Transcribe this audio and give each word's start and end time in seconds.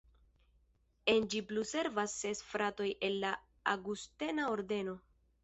En 1.13 1.27
ĝi 1.33 1.41
plu 1.51 1.65
servas 1.73 2.15
ses 2.23 2.41
fratoj 2.55 2.89
el 3.11 3.19
la 3.27 3.35
aŭgustena 3.75 4.51
ordeno. 4.57 4.99